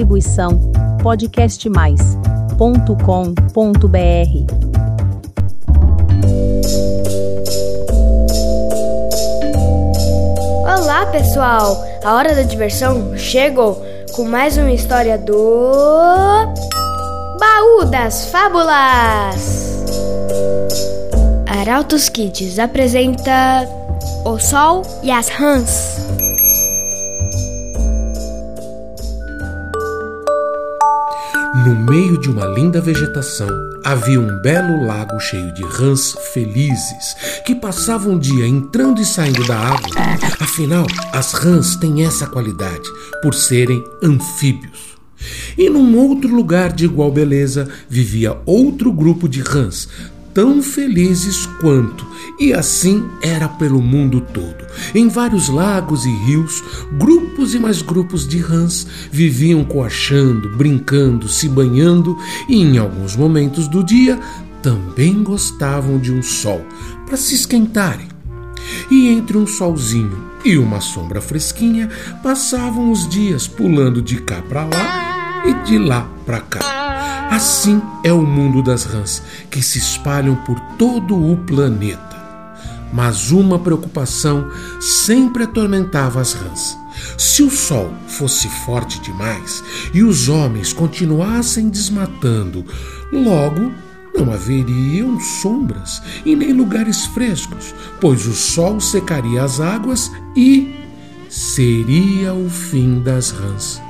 [0.00, 0.58] Distribuição
[1.02, 2.56] podcastmais.com.br.
[10.64, 11.84] Olá, pessoal!
[12.02, 13.84] A hora da diversão chegou
[14.14, 15.74] com mais uma história do
[17.38, 19.84] Baú das Fábulas.
[21.46, 23.68] Arautos Kids apresenta
[24.24, 26.09] O Sol e as Rãs.
[31.66, 33.48] No meio de uma linda vegetação
[33.84, 37.14] havia um belo lago cheio de rãs felizes
[37.44, 39.90] que passavam o dia entrando e saindo da água.
[40.40, 42.88] Afinal, as rãs têm essa qualidade
[43.22, 44.96] por serem anfíbios.
[45.58, 49.86] E num outro lugar de igual beleza vivia outro grupo de rãs,
[50.32, 52.06] tão felizes quanto,
[52.38, 54.64] e assim era pelo mundo todo.
[54.94, 56.62] Em vários lagos e rios,
[56.98, 62.16] grupos e mais grupos de rãs viviam coachando, brincando, se banhando
[62.48, 64.18] e, em alguns momentos do dia,
[64.62, 66.64] também gostavam de um sol
[67.06, 68.08] para se esquentarem.
[68.90, 71.88] E entre um solzinho e uma sombra fresquinha,
[72.22, 76.79] passavam os dias pulando de cá para lá e de lá para cá.
[77.30, 82.18] Assim é o mundo das rãs, que se espalham por todo o planeta.
[82.92, 84.50] Mas uma preocupação
[84.80, 86.76] sempre atormentava as rãs.
[87.16, 89.62] Se o sol fosse forte demais
[89.94, 92.66] e os homens continuassem desmatando,
[93.12, 93.70] logo
[94.12, 100.74] não haveriam sombras e nem lugares frescos, pois o sol secaria as águas e
[101.28, 103.80] seria o fim das rãs.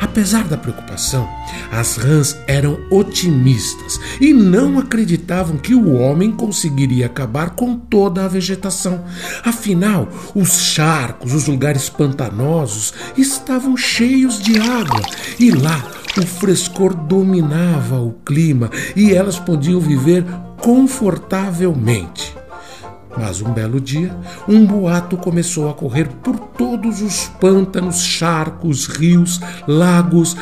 [0.00, 1.28] Apesar da preocupação,
[1.70, 8.28] as rãs eram otimistas e não acreditavam que o homem conseguiria acabar com toda a
[8.28, 9.04] vegetação.
[9.44, 15.02] Afinal, os charcos, os lugares pantanosos estavam cheios de água
[15.38, 15.84] e lá
[16.16, 20.24] o frescor dominava o clima e elas podiam viver
[20.60, 22.27] confortavelmente.
[23.18, 24.16] Mas um belo dia,
[24.48, 30.36] um boato começou a correr por todos os pântanos, charcos, rios, lagos.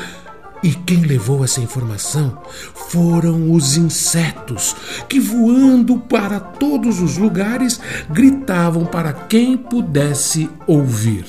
[0.63, 2.39] E quem levou essa informação
[2.89, 4.75] foram os insetos,
[5.09, 11.25] que voando para todos os lugares gritavam para quem pudesse ouvir.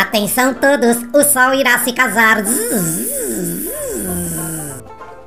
[0.00, 2.42] Atenção todos, o sol irá se casar.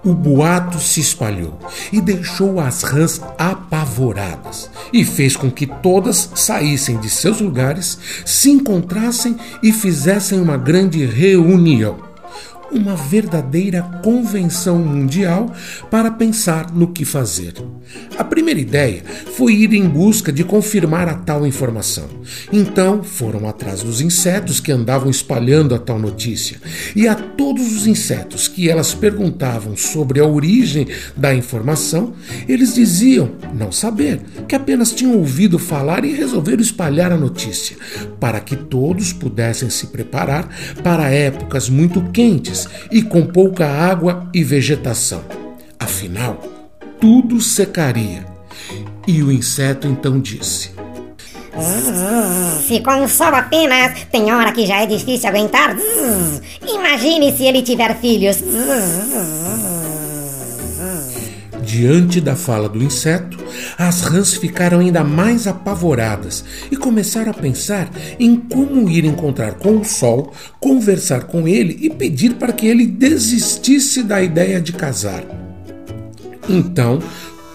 [0.03, 1.57] O boato se espalhou
[1.91, 8.49] e deixou as rãs apavoradas e fez com que todas saíssem de seus lugares, se
[8.49, 12.06] encontrassem e fizessem uma grande reunião
[12.71, 15.53] uma verdadeira convenção mundial
[15.89, 17.53] para pensar no que fazer.
[18.17, 19.03] A primeira ideia
[19.35, 22.05] foi ir em busca de confirmar a tal informação.
[22.51, 26.59] Então foram atrás dos insetos que andavam espalhando a tal notícia.
[26.95, 32.13] E a todos os insetos que elas perguntavam sobre a origem da informação,
[32.47, 37.77] eles diziam não saber, que apenas tinham ouvido falar e resolveram espalhar a notícia,
[38.19, 40.49] para que todos pudessem se preparar
[40.83, 42.56] para épocas muito quentes
[42.91, 45.23] e com pouca água e vegetação.
[45.79, 46.41] Afinal,
[46.99, 48.25] tudo secaria.
[49.07, 50.71] E o inseto então disse:
[52.67, 55.75] Se com o sol apenas tem hora que já é difícil aguentar,
[56.67, 58.37] imagine se ele tiver filhos.
[61.67, 63.37] Diante da fala do inseto,
[63.77, 69.77] as rãs ficaram ainda mais apavoradas e começaram a pensar em como ir encontrar com
[69.77, 75.25] o sol, conversar com ele e pedir para que ele desistisse da ideia de casar.
[76.47, 76.99] Então,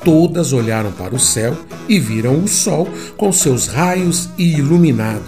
[0.04, 1.56] todas olharam para o céu
[1.88, 2.86] e viram o sol
[3.16, 5.24] com seus raios e iluminado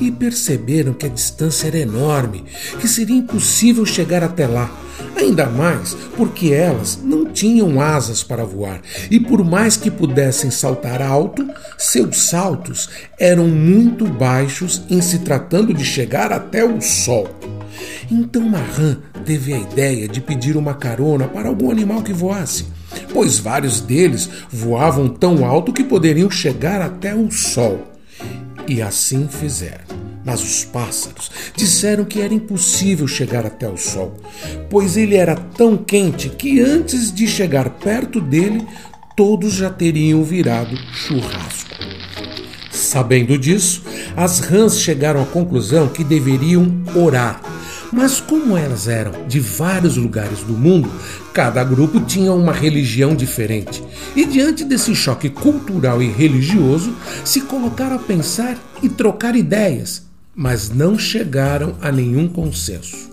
[0.00, 2.42] e perceberam que a distância era enorme,
[2.80, 4.83] que seria impossível chegar até lá.
[5.24, 11.00] Ainda mais porque elas não tinham asas para voar e, por mais que pudessem saltar
[11.00, 11.48] alto,
[11.78, 17.26] seus saltos eram muito baixos em se tratando de chegar até o sol.
[18.10, 22.66] Então Maran teve a ideia de pedir uma carona para algum animal que voasse,
[23.10, 27.80] pois vários deles voavam tão alto que poderiam chegar até o sol.
[28.68, 30.13] E assim fizeram.
[30.24, 34.14] Mas os pássaros disseram que era impossível chegar até o sol,
[34.70, 38.66] pois ele era tão quente que antes de chegar perto dele,
[39.16, 41.74] todos já teriam virado churrasco.
[42.70, 43.82] Sabendo disso,
[44.16, 47.40] as rãs chegaram à conclusão que deveriam orar
[47.94, 50.90] mas como elas eram de vários lugares do mundo,
[51.32, 53.84] cada grupo tinha uma religião diferente.
[54.16, 56.92] E diante desse choque cultural e religioso,
[57.24, 60.02] se colocaram a pensar e trocar ideias.
[60.34, 63.12] Mas não chegaram a nenhum consenso.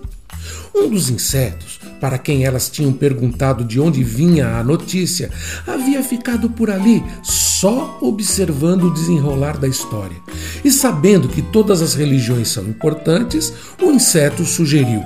[0.74, 5.30] Um dos insetos, para quem elas tinham perguntado de onde vinha a notícia,
[5.68, 10.18] havia ficado por ali só observando o desenrolar da história.
[10.64, 15.04] E sabendo que todas as religiões são importantes, o inseto sugeriu: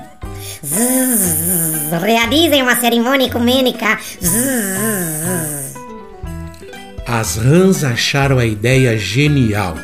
[0.64, 4.00] Zzz, realizem uma cerimônia ecumênica.
[4.24, 5.76] Zzz.
[7.08, 9.76] As rãs acharam a ideia genial.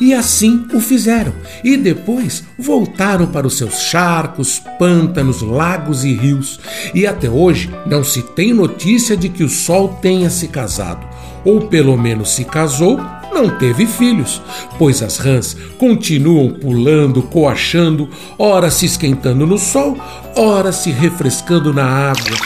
[0.00, 1.32] E assim o fizeram,
[1.62, 6.58] e depois voltaram para os seus charcos, pântanos, lagos e rios.
[6.94, 11.06] E até hoje não se tem notícia de que o Sol tenha se casado,
[11.44, 12.98] ou pelo menos se casou,
[13.32, 14.42] não teve filhos,
[14.78, 18.08] pois as rãs continuam pulando, coachando,
[18.38, 19.96] ora se esquentando no sol,
[20.36, 22.36] ora se refrescando na água,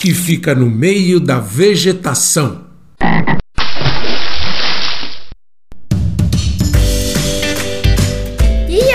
[0.00, 2.66] que fica no meio da vegetação.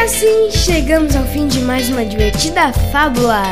[0.03, 3.43] Assim chegamos ao fim de mais uma divertida fábula.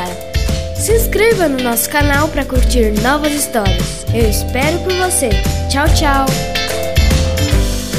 [0.76, 4.04] Se inscreva no nosso canal para curtir novas histórias.
[4.12, 5.28] Eu espero por você.
[5.68, 6.26] Tchau, tchau.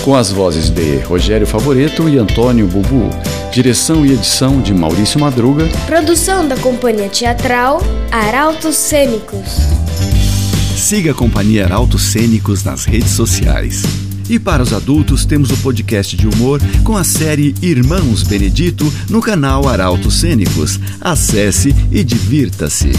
[0.03, 3.09] Com as vozes de Rogério Favoreto e Antônio Bubu.
[3.53, 5.69] Direção e edição de Maurício Madruga.
[5.85, 7.79] Produção da Companhia Teatral
[8.11, 9.59] Arautos Cênicos.
[10.75, 13.83] Siga a Companhia Arautos Cênicos nas redes sociais.
[14.31, 19.19] E para os adultos, temos o podcast de humor com a série Irmãos Benedito no
[19.19, 20.79] canal Arautos Cênicos.
[21.01, 22.93] Acesse e divirta-se.